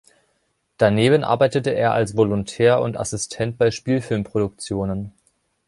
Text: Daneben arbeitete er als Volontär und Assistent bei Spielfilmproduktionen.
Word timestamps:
Daneben 0.79 1.23
arbeitete 1.23 1.69
er 1.75 1.93
als 1.93 2.17
Volontär 2.17 2.81
und 2.81 2.97
Assistent 2.97 3.59
bei 3.59 3.69
Spielfilmproduktionen. 3.69 5.13